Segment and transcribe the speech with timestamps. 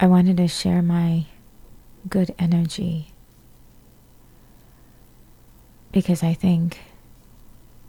[0.00, 1.26] I wanted to share my
[2.08, 3.08] good energy
[5.90, 6.78] because I think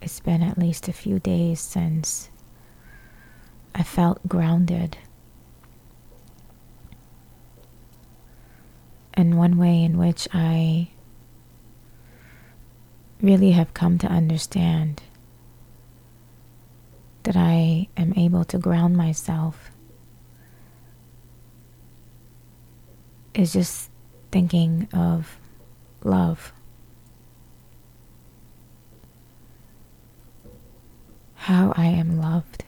[0.02, 2.28] it's been at least a few days since
[3.76, 4.98] I felt grounded.
[9.14, 10.88] And one way in which I
[13.22, 15.00] really have come to understand
[17.22, 19.70] that I am able to ground myself
[23.34, 23.90] is just
[24.30, 25.38] thinking of
[26.04, 26.52] love.
[31.34, 32.64] How I am loved.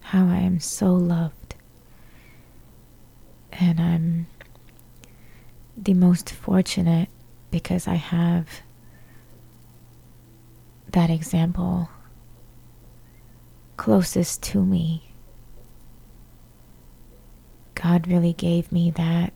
[0.00, 1.54] How I am so loved.
[3.52, 4.26] And I'm
[5.76, 7.08] the most fortunate
[7.50, 8.62] because I have
[10.92, 11.88] that example
[13.76, 15.09] closest to me.
[17.82, 19.32] God really gave me that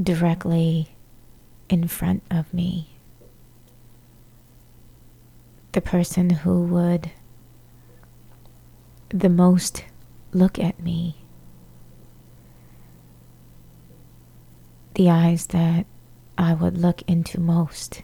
[0.00, 0.96] directly
[1.68, 2.90] in front of me.
[5.72, 7.10] The person who would
[9.10, 9.84] the most
[10.32, 11.16] look at me.
[14.94, 15.86] The eyes that
[16.38, 18.02] I would look into most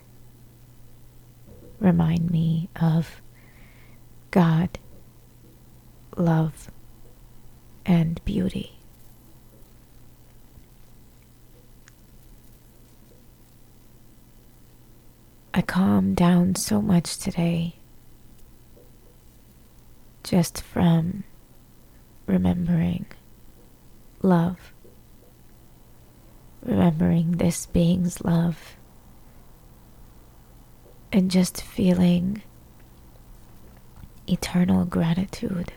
[1.81, 3.21] remind me of
[4.31, 4.79] God,
[6.17, 6.71] love,
[7.85, 8.79] and beauty.
[15.55, 17.77] I calmed down so much today
[20.25, 21.25] just from
[22.27, 23.07] remembering
[24.23, 24.73] love,
[26.63, 28.77] remembering this being's love,
[31.13, 32.43] and just feeling
[34.27, 35.73] eternal gratitude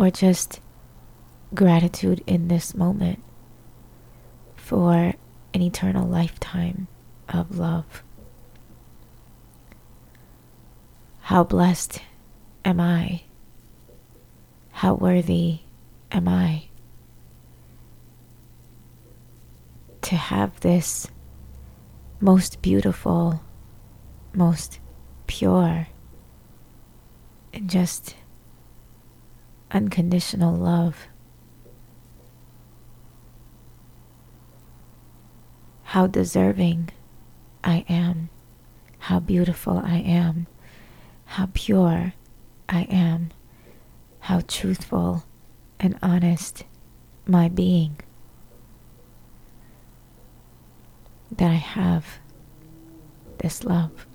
[0.00, 0.60] or just
[1.54, 3.22] gratitude in this moment
[4.56, 5.12] for
[5.52, 6.88] an eternal lifetime
[7.28, 8.02] of love.
[11.20, 12.00] How blessed
[12.64, 13.24] am I?
[14.70, 15.58] How worthy
[16.10, 16.68] am I
[20.00, 21.08] to have this
[22.20, 23.42] most beautiful,
[24.32, 24.80] most
[25.26, 25.88] pure,
[27.52, 28.14] and just
[29.70, 31.08] unconditional love?
[35.84, 36.90] How deserving
[37.64, 38.30] I am,
[38.98, 40.46] how beautiful I am
[41.30, 42.12] how pure
[42.68, 43.30] I am,
[44.18, 45.22] how truthful
[45.78, 46.64] and honest
[47.24, 48.00] my being.
[51.30, 52.18] That I have
[53.38, 54.06] this love.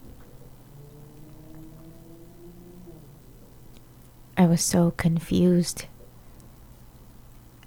[4.37, 5.85] I was so confused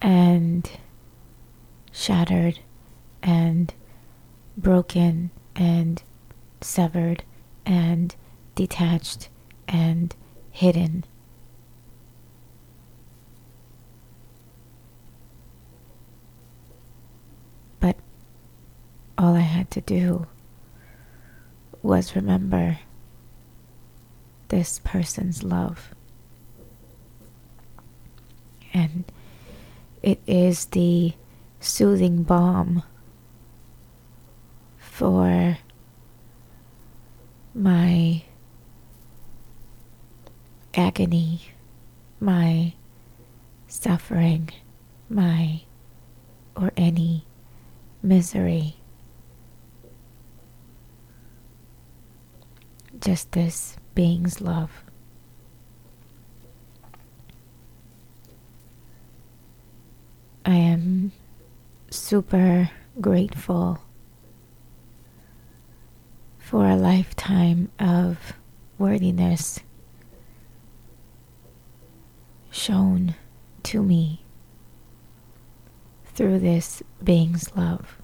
[0.03, 0.71] and
[1.91, 2.61] shattered
[3.23, 3.73] and
[4.56, 6.03] broken and
[6.61, 7.25] severed
[7.65, 8.15] and
[8.55, 9.31] detached
[9.67, 10.15] and
[10.51, 11.05] hidden.
[17.81, 17.97] But
[19.17, 20.27] all I had to do
[21.83, 22.81] was remember
[24.49, 25.95] this person's love.
[28.78, 29.05] And
[30.05, 31.12] it is the
[31.59, 32.84] soothing balm
[34.78, 35.59] for
[37.53, 38.22] my
[40.75, 41.41] agony,
[42.21, 42.75] my
[43.66, 44.50] suffering,
[45.09, 45.62] my
[46.55, 47.27] or any
[48.00, 48.77] misery.
[53.00, 54.84] Just this being's love.
[60.48, 61.12] I am
[61.91, 63.82] super grateful
[66.38, 68.32] for a lifetime of
[68.78, 69.60] worthiness
[72.50, 73.15] shown
[73.65, 74.24] to me
[76.15, 77.98] through this being's love.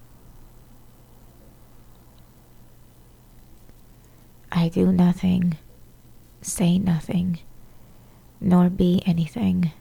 [4.51, 5.57] I do nothing,
[6.43, 7.39] say nothing,
[8.39, 9.71] nor be anything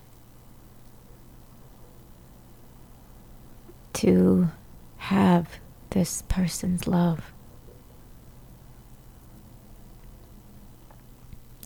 [4.04, 4.50] to
[4.98, 5.48] have
[5.90, 7.32] this person's love.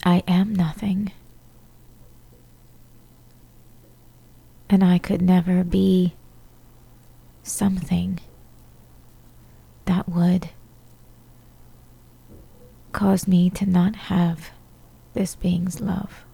[0.05, 1.13] I am nothing.
[4.71, 6.15] and I could never be
[7.43, 8.19] something
[9.87, 10.51] that would
[12.93, 14.51] cause me to not have
[15.15, 16.27] this being's love.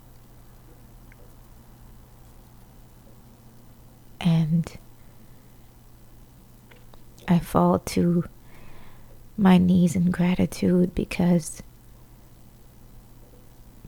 [4.24, 4.78] and
[7.26, 8.24] I fall to
[9.36, 11.62] my knees in gratitude because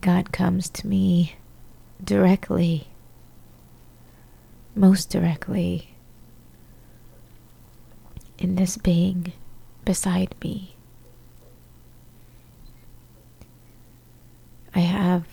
[0.01, 1.37] God comes to me
[2.03, 2.89] directly,
[4.75, 5.95] most directly,
[8.39, 9.33] in this being
[9.85, 10.77] beside me.
[14.75, 15.25] I have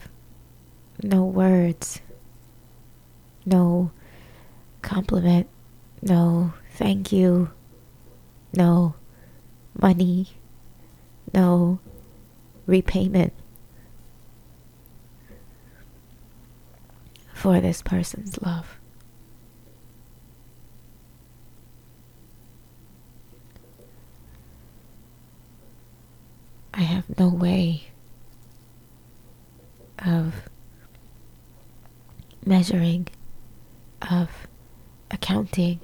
[1.02, 2.00] no words,
[3.46, 3.92] no
[4.82, 5.48] compliment,
[6.02, 7.52] no thank you,
[8.54, 8.96] no
[9.80, 10.30] money,
[11.34, 11.80] no
[12.66, 13.34] repayment
[17.34, 18.78] for this person's love.
[26.74, 27.84] I have no way
[30.00, 30.50] of
[32.46, 33.08] measuring,
[34.10, 34.30] of
[35.12, 35.80] accounting,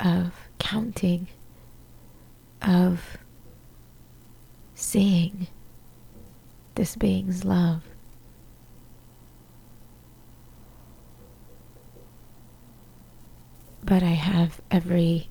[0.00, 1.28] of counting,
[2.62, 3.18] of
[4.74, 5.48] seeing
[6.74, 7.82] this being's love.
[13.82, 15.28] But I have every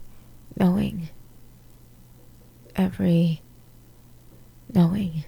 [0.58, 1.10] knowing,
[2.76, 3.42] every
[4.74, 5.24] knowing,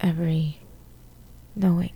[0.00, 0.60] every
[1.54, 1.94] knowing.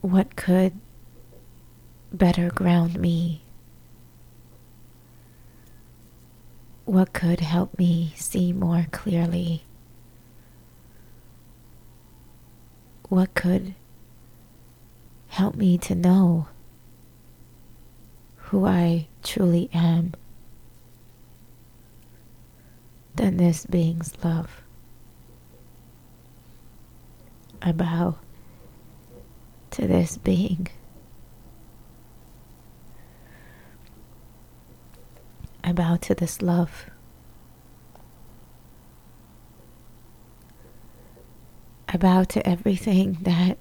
[0.00, 0.80] What could
[2.10, 3.42] better ground me?
[6.86, 9.64] What could help me see more clearly?
[13.10, 13.74] What could
[15.28, 16.48] help me to know
[18.36, 20.14] who I truly am
[23.14, 24.62] than this being's love?
[27.60, 28.16] I bow
[29.72, 30.68] to this being.
[35.62, 36.86] I bow to this love.
[41.88, 43.58] I bow to everything that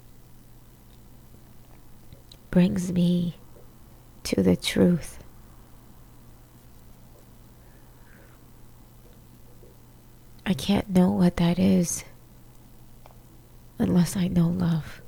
[2.51, 3.37] brings me
[4.23, 5.19] to the truth.
[10.45, 12.03] I can't know what that is
[13.77, 15.01] unless I know love.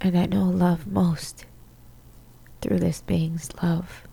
[0.00, 1.46] And I know love most
[2.60, 4.06] through this being's love.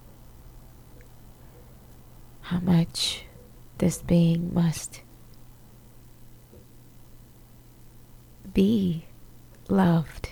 [2.41, 3.25] How much
[3.77, 5.01] this being must
[8.53, 9.05] be
[9.67, 10.29] loved.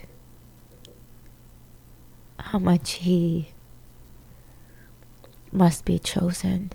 [2.40, 3.50] How much he
[5.52, 6.72] must be chosen.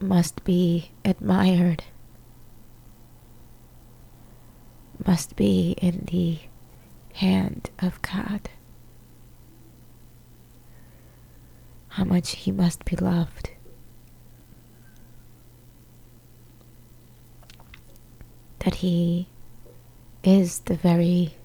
[0.00, 1.84] Must be admired.
[5.06, 6.38] Must be in the
[7.14, 8.48] hand of God.
[11.88, 13.50] How much he must be loved.
[18.58, 19.28] That he
[20.24, 21.36] is the very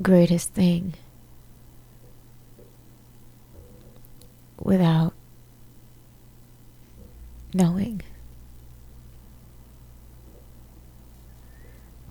[0.00, 0.94] greatest thing
[4.62, 5.14] without
[7.52, 8.02] knowing.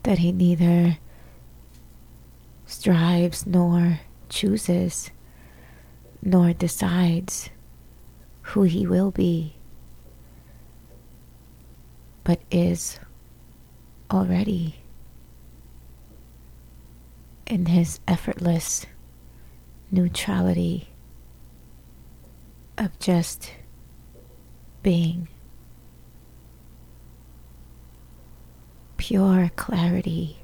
[0.07, 0.97] That he neither
[2.65, 3.99] strives nor
[4.29, 5.11] chooses
[6.21, 7.49] nor decides
[8.41, 9.57] who he will be,
[12.23, 13.01] but is
[14.09, 14.75] already
[17.45, 18.85] in his effortless
[19.91, 20.87] neutrality
[22.77, 23.51] of just
[24.81, 25.27] being.
[29.07, 30.35] Pure clarity.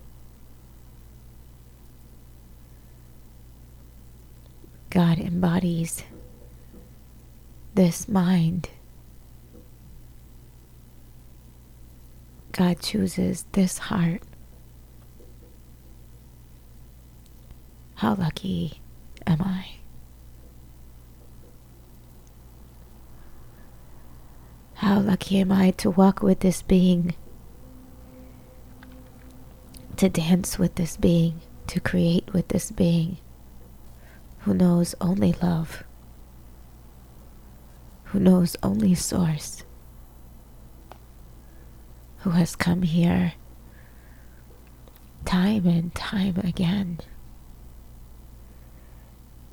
[4.90, 6.06] God embodies
[7.76, 8.70] this mind.
[12.54, 14.22] God chooses this heart.
[17.96, 18.80] How lucky
[19.28, 19.66] am I?
[24.76, 27.14] How lucky am I to walk with this being
[29.98, 33.18] to dance with this being, to create with this being
[34.40, 35.84] who knows only love,
[38.06, 39.64] who knows only source,
[42.20, 43.34] who has come here
[45.26, 47.00] time and time again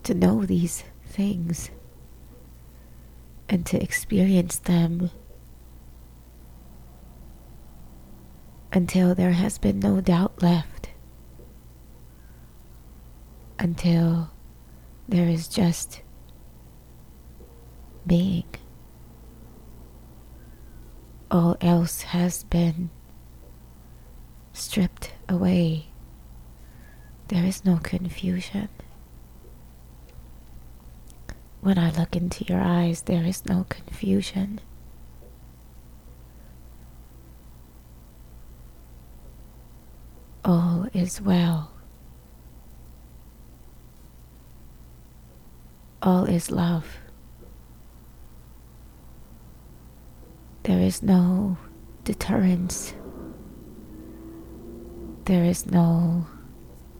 [0.02, 1.70] to know these things
[3.48, 5.10] and to experience them
[8.72, 10.90] until there has been no doubt left,
[13.58, 14.30] until
[15.08, 16.02] there is just
[18.06, 18.44] being.
[21.30, 22.90] All else has been
[24.52, 25.86] stripped away.
[27.28, 28.68] There is no confusion.
[31.60, 34.60] When I look into your eyes, there is no confusion.
[40.44, 41.72] All is well.
[46.02, 46.98] All is love.
[50.64, 51.58] There is no
[52.04, 52.94] deterrence.
[55.26, 56.26] There is no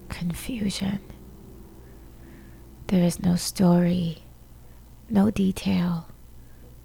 [0.09, 1.01] confusion.
[2.89, 4.25] There is no story,
[5.09, 6.09] no detail,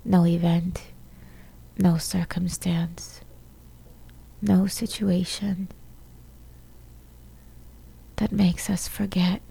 [0.03, 0.83] no event,
[1.77, 3.21] no circumstance,
[4.41, 5.69] no situation
[8.17, 9.41] that makes us forget,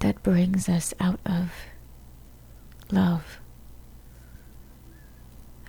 [0.00, 1.52] that brings us out of
[2.90, 3.40] love,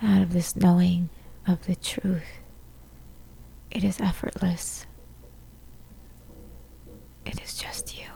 [0.02, 1.08] out of this knowing
[1.46, 2.40] of the truth.
[3.70, 4.86] It is effortless.
[7.24, 8.06] It is just you.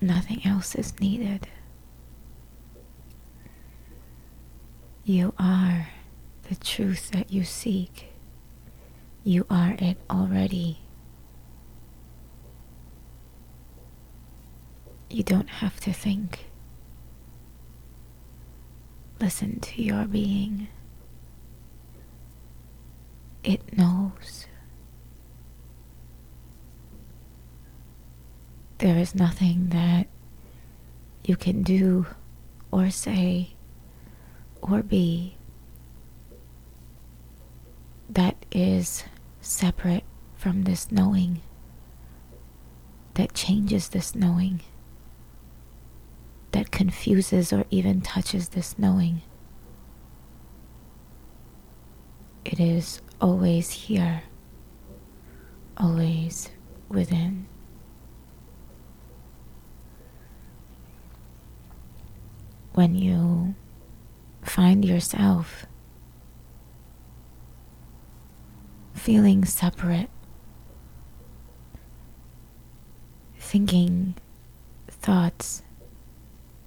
[0.00, 1.46] Nothing else is needed.
[5.04, 5.88] You are
[6.48, 8.09] the truth that you seek.
[9.22, 10.78] You are it already.
[15.10, 16.46] You don't have to think.
[19.20, 20.68] Listen to your being.
[23.44, 24.46] It knows.
[28.78, 30.06] There is nothing that
[31.24, 32.06] you can do
[32.70, 33.50] or say
[34.62, 35.36] or be
[38.10, 39.04] that is
[39.40, 40.04] separate
[40.36, 41.40] from this knowing,
[43.14, 44.60] that changes this knowing
[46.52, 49.22] that confuses or even touches this knowing.
[52.44, 54.22] It is always here,
[55.76, 56.50] always
[56.88, 57.46] within.
[62.72, 63.54] When you
[64.42, 65.66] find yourself
[69.00, 70.10] feeling separate,
[73.38, 74.14] thinking
[74.88, 75.62] thoughts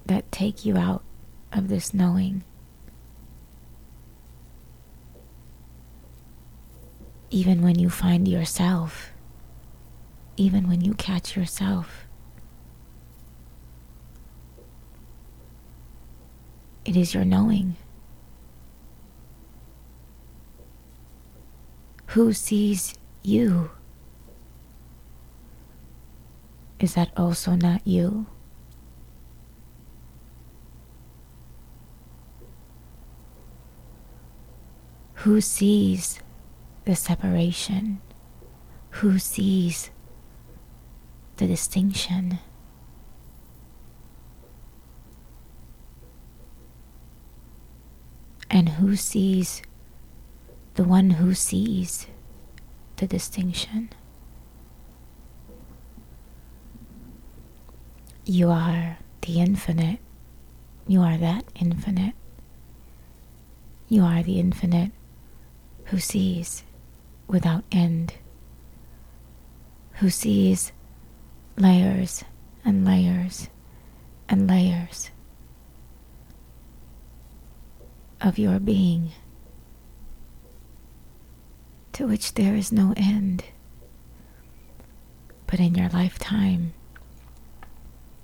[0.08, 1.04] that take you out
[1.52, 2.44] of this knowing.
[7.30, 9.12] Even when you find yourself,
[10.36, 12.08] even when you catch yourself,
[16.84, 17.76] it is your knowing.
[22.14, 22.94] Who sees
[23.24, 23.72] you?
[26.80, 28.28] Is that also not you?
[35.26, 36.20] Who sees
[36.86, 38.00] the separation?
[39.02, 39.90] Who sees
[41.38, 42.38] the distinction?
[48.52, 49.64] And who sees
[50.76, 52.08] the one who sees
[52.98, 53.90] the distinction?
[58.26, 60.00] You are the infinite.
[60.88, 62.14] You are that infinite.
[63.88, 64.92] You are the infinite
[65.86, 66.64] who sees
[67.28, 68.16] without end,
[69.96, 70.72] who sees
[71.58, 72.24] layers
[72.66, 73.50] and layers
[74.28, 75.12] and layers
[78.22, 79.12] of your being
[81.94, 83.46] to which there is no end.
[85.48, 86.74] But in your lifetime,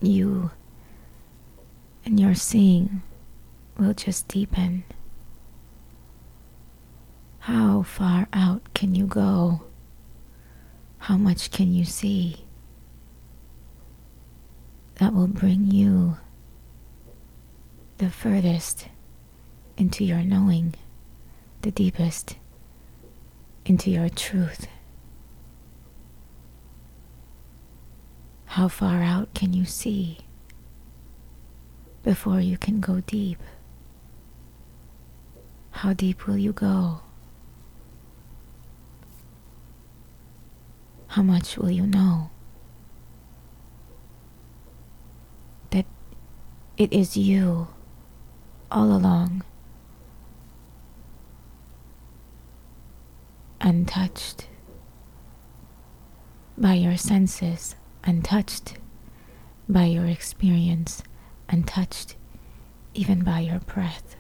[0.02, 0.52] you
[2.04, 3.04] and your seeing
[3.78, 4.84] will just deepen.
[7.40, 9.64] How far out can you go?
[11.00, 12.46] How much can you see?
[14.96, 16.18] That will bring you
[18.00, 18.88] the furthest
[19.78, 20.74] into your knowing,
[21.62, 22.36] the deepest
[23.70, 24.68] into your truth?
[28.46, 30.18] How far out can you see
[32.02, 33.38] before you can go deep?
[35.70, 37.02] How deep will you go?
[41.10, 42.32] How much will you know
[45.70, 45.86] that
[46.76, 47.68] it is you
[48.72, 49.44] all along?
[53.62, 54.48] Untouched
[56.58, 58.76] by your senses, untouched
[59.68, 61.04] by your experience,
[61.50, 62.16] untouched
[62.94, 64.16] even by your breath.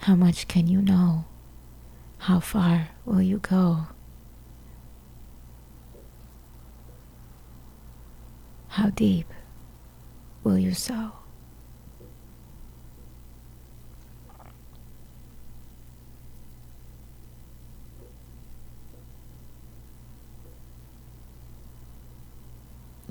[0.00, 1.26] How much can you know?
[2.18, 3.86] How far will you go?
[8.68, 9.26] How deep
[10.42, 11.19] will you sow?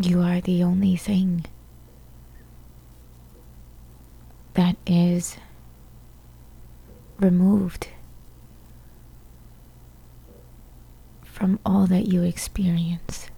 [0.01, 1.43] You are the only thing
[4.53, 5.35] that is
[7.19, 7.89] removed
[11.21, 13.29] from all that you experience.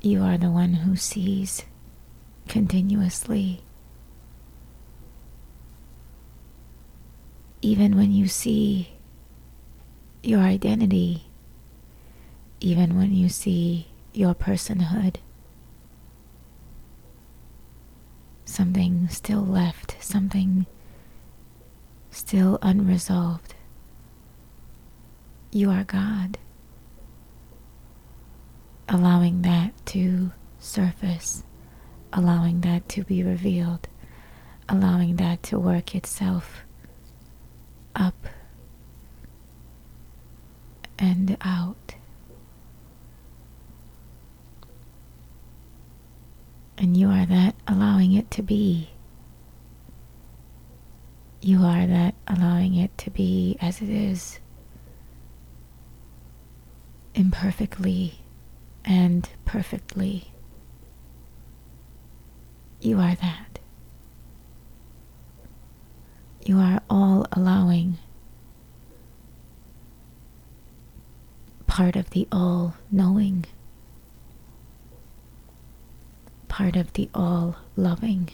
[0.00, 1.62] You are the one who sees
[2.48, 3.60] continuously.
[7.62, 8.95] Even when you see
[10.26, 11.26] your identity,
[12.60, 15.16] even when you see your personhood,
[18.44, 20.66] something still left, something
[22.10, 23.54] still unresolved.
[25.52, 26.38] You are God.
[28.88, 31.42] Allowing that to surface,
[32.12, 33.88] allowing that to be revealed,
[34.68, 36.62] allowing that to work itself
[37.94, 38.26] up
[40.98, 41.94] and out.
[46.78, 48.90] And you are that allowing it to be.
[51.40, 54.40] You are that allowing it to be as it is,
[57.14, 58.18] imperfectly
[58.84, 60.32] and perfectly.
[62.80, 63.58] You are that.
[66.44, 67.98] You are all allowing
[71.76, 73.44] part of the all knowing,
[76.48, 78.30] part of the all loving.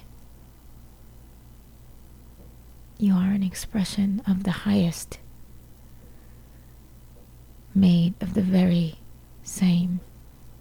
[2.99, 5.19] You are an expression of the highest,
[7.75, 9.01] made of the very
[9.43, 9.99] same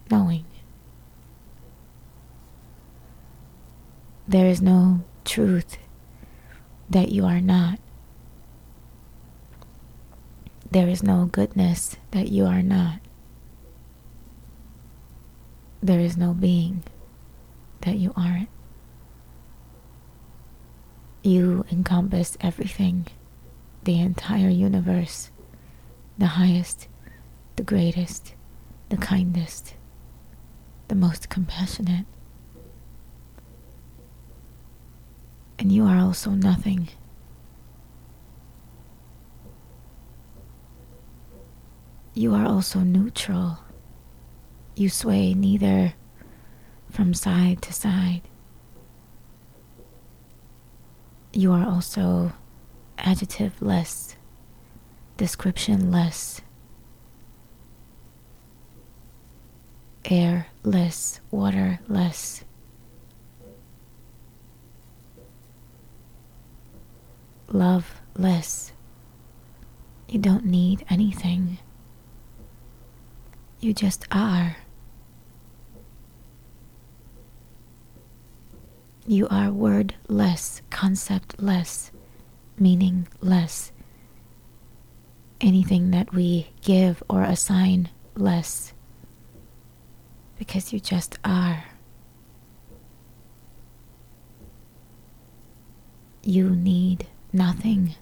[0.10, 0.46] knowing.
[4.28, 5.78] There is no truth
[6.89, 7.78] that you are not.
[10.72, 13.00] There is no goodness that you are not.
[15.84, 16.84] There is no being
[17.82, 18.48] that you aren't.
[21.24, 23.08] You encompass everything,
[23.84, 25.30] the entire universe,
[26.18, 26.88] the highest,
[27.58, 28.34] the greatest,
[28.88, 29.76] the kindest,
[30.88, 32.06] the most compassionate.
[35.60, 36.88] And you are also nothing.
[42.13, 43.60] You are also neutral.
[44.76, 45.93] You sway neither
[46.89, 48.21] from side to side.
[51.34, 52.34] You are also
[52.97, 54.15] adjective less,
[55.15, 56.41] description less,
[60.04, 62.43] air less, water less.
[67.47, 68.74] Love less.
[70.10, 71.60] You don't need anything.
[73.62, 74.58] You just are.
[79.06, 81.91] You are wordless, conceptless,
[82.58, 83.71] meaningless.
[85.39, 88.74] Anything that we give or assign less.
[90.39, 91.65] Because you just are.
[96.24, 97.93] You need nothing.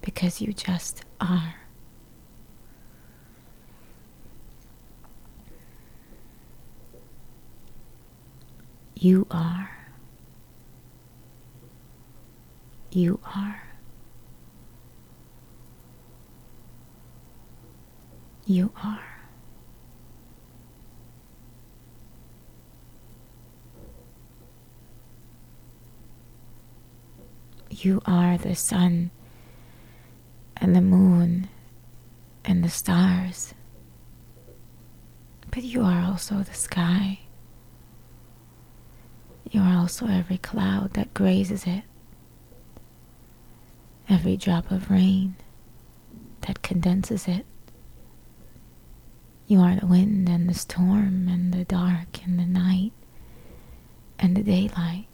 [0.00, 1.65] Because you just are.
[9.06, 9.70] You are.
[12.90, 13.62] You are.
[18.46, 18.98] You are.
[27.70, 29.12] You are the sun
[30.56, 31.48] and the moon
[32.44, 33.54] and the stars,
[35.52, 37.20] but you are also the sky
[39.56, 41.84] You are also every cloud that grazes it,
[44.06, 45.36] every drop of rain
[46.42, 47.46] that condenses it.
[49.46, 52.92] You are the wind and the storm and the dark and the night
[54.18, 55.06] and the daylight.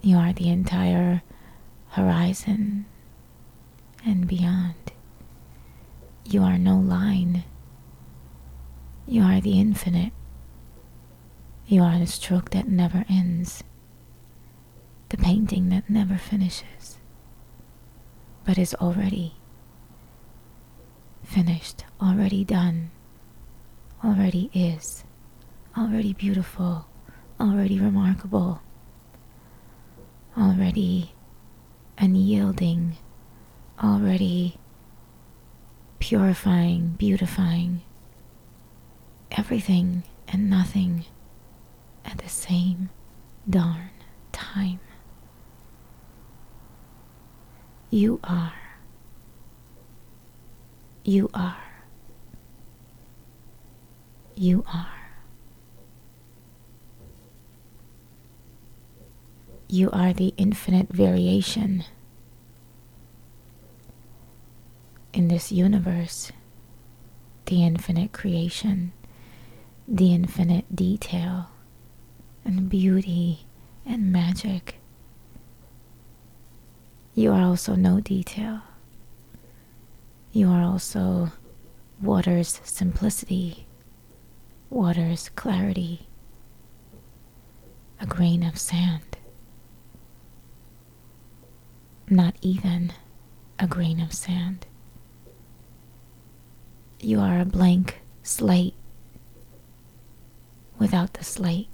[0.00, 1.22] You are the entire
[1.88, 2.86] horizon
[4.06, 4.92] and beyond.
[6.24, 7.42] You are no line.
[9.08, 10.11] You are the infinite.
[11.66, 13.64] You are the stroke that never ends,
[15.08, 16.98] the painting that never finishes,
[18.44, 19.34] but is already
[21.22, 22.90] finished, already done,
[24.04, 25.04] already is,
[25.78, 26.86] already beautiful,
[27.40, 28.60] already remarkable,
[30.36, 31.12] already
[31.96, 32.96] unyielding,
[33.82, 34.58] already
[36.00, 37.82] purifying, beautifying
[39.30, 41.04] everything and nothing
[42.04, 42.90] at the same
[43.48, 43.90] darn
[44.32, 44.80] time.
[47.90, 48.54] You are.
[51.04, 51.56] You are.
[54.34, 54.88] You are.
[59.68, 61.84] You are the infinite variation
[65.12, 66.32] in this universe,
[67.46, 68.92] the infinite creation,
[69.86, 71.51] the infinite detail
[72.44, 73.46] and beauty
[73.84, 74.76] and magic.
[77.14, 78.62] You are also no detail.
[80.32, 81.32] You are also
[82.00, 83.66] water's simplicity,
[84.70, 86.06] water's clarity,
[88.00, 89.18] a grain of sand.
[92.08, 92.92] Not even
[93.58, 94.66] a grain of sand.
[97.00, 98.74] You are a blank slate
[100.78, 101.68] without the slate.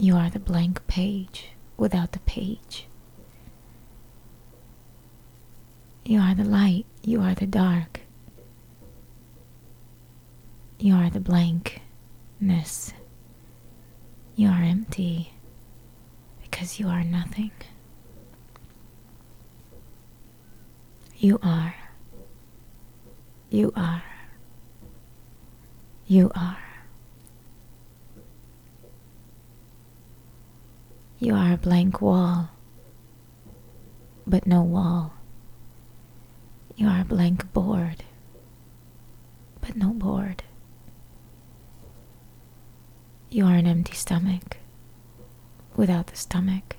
[0.00, 2.86] You are the blank page without the page.
[6.04, 8.00] You are the light, you are the dark.
[10.78, 12.92] You are the blankness.
[14.36, 15.32] You are empty
[16.42, 17.50] because you are nothing.
[21.16, 21.74] You are.
[23.50, 24.04] You are.
[26.06, 26.67] You are.
[31.20, 32.50] You are a blank wall,
[34.24, 35.14] but no wall.
[36.76, 38.04] You are a blank board,
[39.60, 40.44] but no board.
[43.30, 44.58] You are an empty stomach
[45.74, 46.76] without the stomach.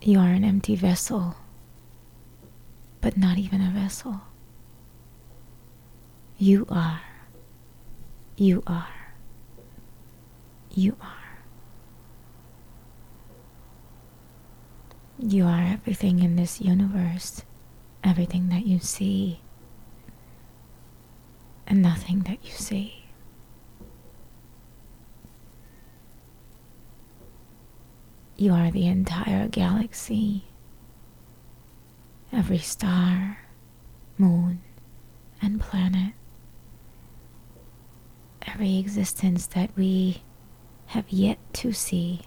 [0.00, 1.36] You are an empty vessel,
[3.02, 4.22] but not even a vessel.
[6.38, 7.02] You are.
[8.36, 8.88] You are.
[10.74, 11.23] You are.
[15.18, 17.42] You are everything in this universe,
[18.02, 19.40] everything that you see,
[21.66, 23.04] and nothing that you see.
[28.36, 30.44] You are the entire galaxy,
[32.32, 33.38] every star,
[34.18, 34.60] moon,
[35.40, 36.14] and planet,
[38.46, 40.22] every existence that we
[40.86, 42.22] have yet to see.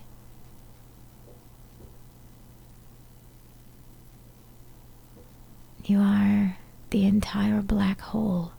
[5.88, 6.58] You are
[6.90, 8.52] the entire black hole.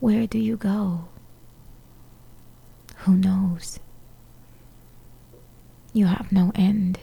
[0.00, 1.08] Where do you go?
[3.00, 3.80] Who knows?
[5.92, 7.00] You have no end,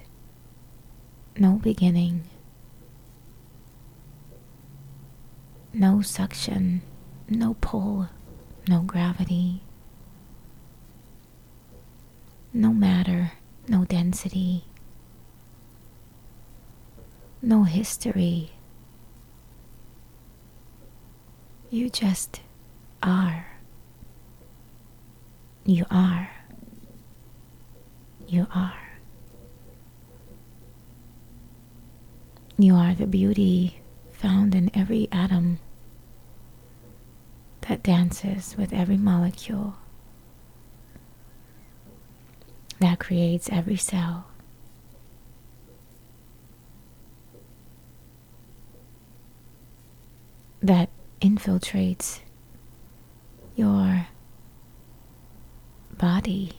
[1.38, 2.24] no beginning,
[5.72, 6.82] no suction,
[7.30, 8.10] no pull,
[8.68, 9.62] no gravity,
[12.52, 13.34] no matter,
[13.68, 14.66] no density
[17.44, 18.52] no history.
[21.70, 22.40] You just
[23.04, 23.58] are.
[25.66, 26.32] You are.
[28.28, 28.80] You are.
[32.58, 35.60] You are the beauty found in every atom
[37.68, 39.76] that dances with every molecule,
[42.80, 44.28] that creates every cell.
[50.64, 50.90] That
[51.22, 52.22] infiltrates
[53.56, 54.08] your
[55.96, 56.54] body.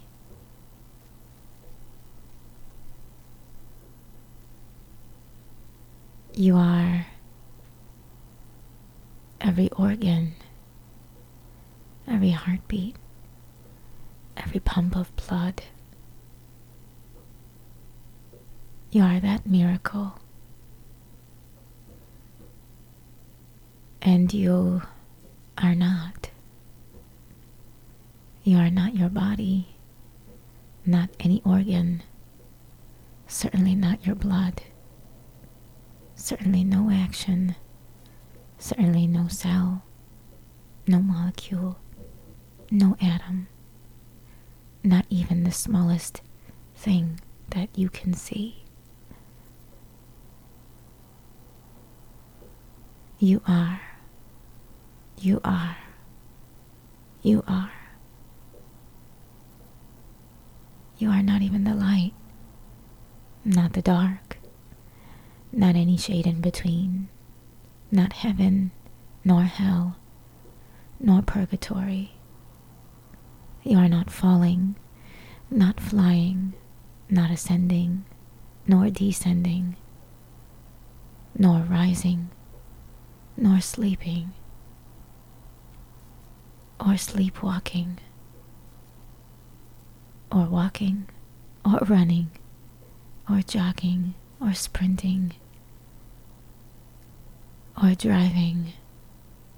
[6.34, 7.06] You are
[9.40, 10.34] every organ
[12.06, 12.96] every heartbeat,
[14.36, 15.62] every pump of blood.
[18.90, 20.18] You are that miracle.
[24.06, 24.82] And you
[25.56, 26.30] are not.
[28.42, 29.76] You are not your body,
[30.84, 32.02] not any organ,
[33.26, 34.60] certainly not your blood,
[36.14, 37.56] certainly no action,
[38.58, 39.84] certainly no cell,
[40.86, 41.78] no molecule,
[42.70, 43.48] no atom,
[44.82, 46.20] not even the smallest
[46.76, 48.64] thing that you can see.
[53.18, 53.80] You are.
[55.24, 55.78] You are.
[57.22, 57.72] You are.
[60.98, 62.12] You are not even the light,
[63.42, 64.36] not the dark,
[65.50, 67.08] not any shade in between,
[67.90, 68.70] not heaven,
[69.24, 69.96] nor hell,
[71.00, 72.16] nor purgatory.
[73.62, 74.76] You are not falling,
[75.50, 76.52] not flying,
[77.08, 78.04] not ascending,
[78.66, 79.76] nor descending,
[81.34, 82.28] nor rising,
[83.38, 84.34] nor sleeping,
[86.80, 87.98] or sleepwalking
[90.34, 91.08] or walking,
[91.64, 92.28] or running,
[93.30, 95.32] or jogging, or sprinting,
[97.80, 98.72] or driving,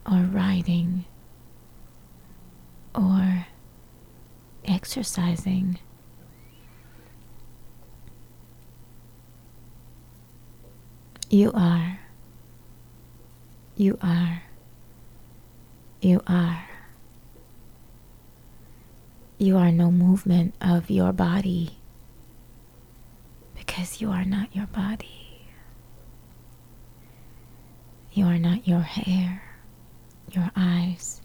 [0.05, 1.07] or riding,
[2.95, 3.47] or
[4.67, 5.79] exercising.
[11.31, 12.01] You are.
[13.77, 14.43] You are.
[16.03, 16.69] You are.
[19.39, 21.77] You are no movement of your body
[23.55, 25.43] because you are not your body.
[28.13, 29.43] You are not your hair,
[30.33, 31.21] your eyes,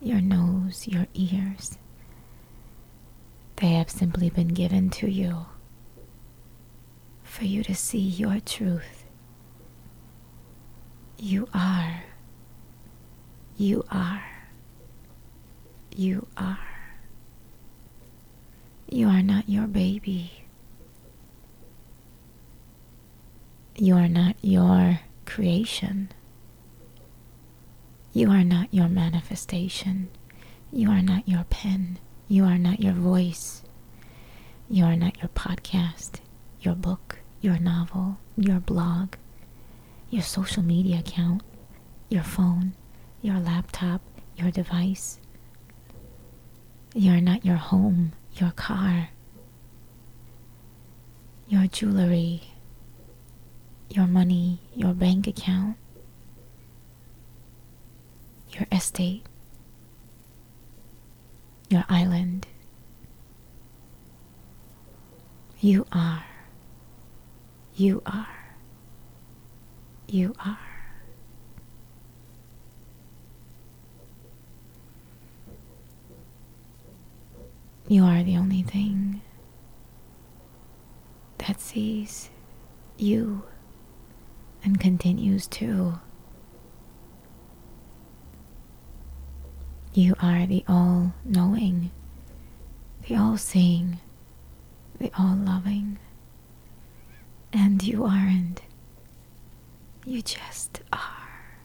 [0.00, 1.78] your nose, your ears.
[3.56, 5.46] They have simply been given to you
[7.24, 9.04] for you to see your truth.
[11.18, 12.04] You are.
[13.56, 14.24] You are.
[15.94, 16.79] You are.
[18.92, 20.32] You are not your baby.
[23.76, 26.10] You are not your creation.
[28.12, 30.08] You are not your manifestation.
[30.72, 32.00] You are not your pen.
[32.26, 33.62] You are not your voice.
[34.68, 36.18] You are not your podcast,
[36.60, 39.14] your book, your novel, your blog,
[40.10, 41.42] your social media account,
[42.08, 42.72] your phone,
[43.22, 44.00] your laptop,
[44.36, 45.20] your device.
[46.92, 49.08] You are not your home, your car,
[51.48, 52.42] your jewelry,
[53.88, 55.76] your money, your bank account,
[58.50, 59.24] your estate,
[61.68, 62.46] your island.
[65.60, 66.24] You are.
[67.74, 68.26] You are.
[70.08, 70.69] You are.
[77.90, 79.20] You are the only thing
[81.38, 82.30] that sees
[82.96, 83.42] you
[84.62, 85.98] and continues to.
[89.92, 91.90] You are the all knowing,
[93.08, 93.98] the all seeing,
[95.00, 95.98] the all loving.
[97.52, 98.62] And you aren't.
[100.06, 101.58] You just are.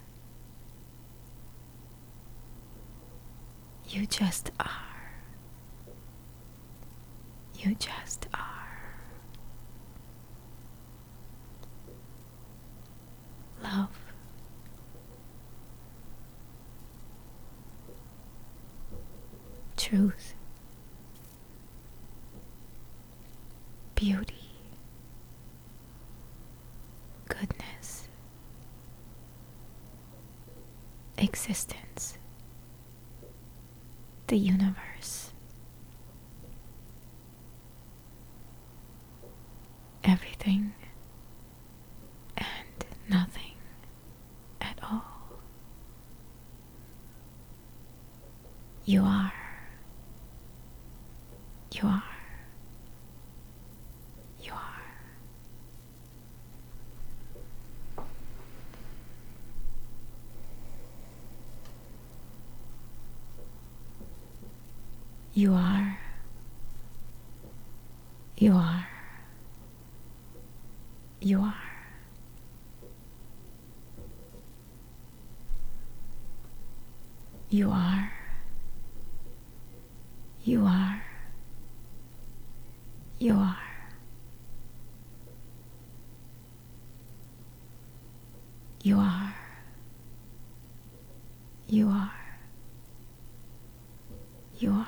[3.89, 4.84] You just are.
[7.57, 8.41] You just are.
[13.63, 13.89] Love.
[19.77, 20.33] Truth.
[23.95, 24.33] Beauty.
[27.27, 28.07] Goodness.
[31.17, 32.17] Existence.
[34.27, 35.31] The universe.
[40.05, 40.73] everything
[42.37, 43.53] and nothing
[44.61, 45.03] at all.
[48.85, 49.33] You are.
[51.73, 52.03] You are.
[54.41, 54.75] You are.
[65.35, 65.99] You are.
[68.37, 68.87] You are.
[71.19, 71.53] You are.
[77.49, 78.11] You are.
[80.45, 81.01] You are.
[83.19, 83.57] You are.
[88.83, 89.35] You are.
[91.67, 92.11] You are.
[94.57, 94.87] You are.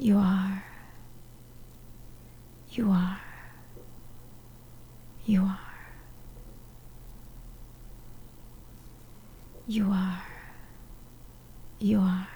[0.00, 0.62] You are.
[2.78, 3.20] You are.
[5.26, 5.58] You are.
[9.66, 10.22] You are.
[11.80, 12.27] You are.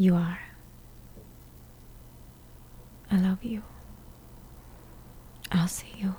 [0.00, 0.38] You are.
[3.10, 3.64] I love you.
[5.50, 6.14] I'll see you.